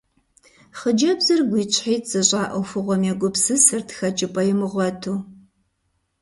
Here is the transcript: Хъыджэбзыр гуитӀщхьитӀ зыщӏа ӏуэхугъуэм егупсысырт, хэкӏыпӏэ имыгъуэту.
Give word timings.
Хъыджэбзыр 0.77 1.41
гуитӀщхьитӀ 1.49 2.07
зыщӏа 2.11 2.43
ӏуэхугъуэм 2.51 3.01
егупсысырт, 3.11 3.89
хэкӏыпӏэ 3.97 4.41
имыгъуэту. 4.51 5.15